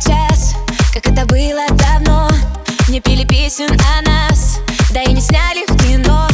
[0.00, 0.54] сейчас,
[0.92, 2.30] как это было давно.
[2.88, 4.58] Не пили песен о нас,
[4.92, 6.28] да и не сняли в кино.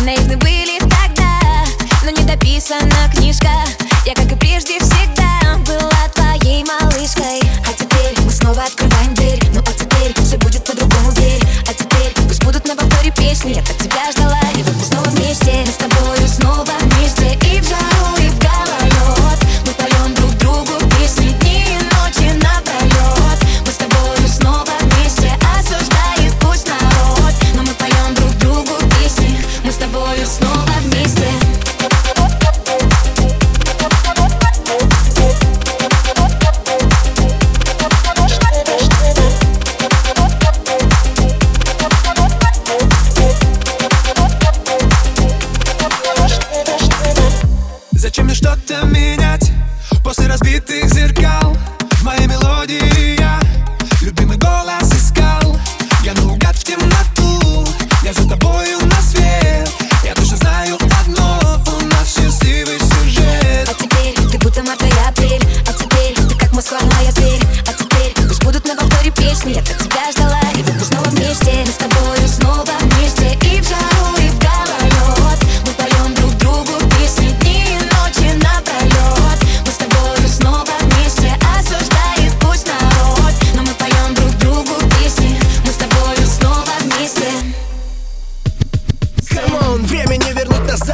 [0.00, 1.64] Наивны были тогда,
[2.04, 3.50] но не дописана книжка.
[4.06, 5.01] Я, как и прежде, все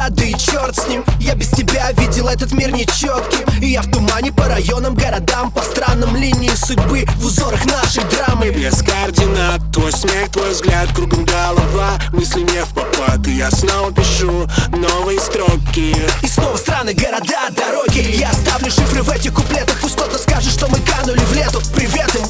[0.09, 1.03] да и черт с ним.
[1.19, 3.45] Я без тебя видел этот мир нечетким.
[3.61, 6.15] И я в тумане по районам, городам, по странам.
[6.15, 8.49] Линии судьбы в узорах нашей драмы.
[8.49, 11.99] Без координат, твой смех, твой взгляд, кругом голова.
[12.13, 15.95] Мысли не в попад, и я снова пишу новые строки.
[16.21, 18.17] И снова страны, города, дороги.
[18.17, 19.77] Я ставлю шифры в этих куплетах.
[19.81, 21.61] Пусть кто-то скажет, что мы канули в лету.
[21.75, 22.25] Привет им,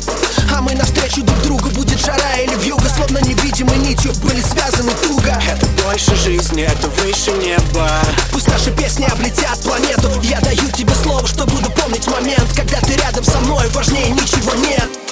[0.56, 1.70] а мы навстречу друг другу.
[1.70, 4.12] Будет жара или вьюга, словно невидимой нитью.
[4.24, 5.29] Были связаны туго
[6.00, 7.90] дальше жизни, это выше неба.
[8.32, 10.10] Пусть наши песни облетят планету.
[10.24, 14.54] Я даю тебе слово, что буду помнить момент Когда ты рядом со мной, важнее ничего
[14.56, 15.09] нет.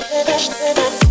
[0.00, 1.07] Thank you.